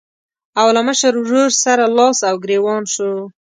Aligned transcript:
او 0.59 0.67
له 0.75 0.81
مشر 0.87 1.13
ورور 1.19 1.49
سره 1.63 1.83
لاس 1.97 2.17
او 2.29 2.35
ګرېوان 2.43 2.83
شو. 2.93 3.11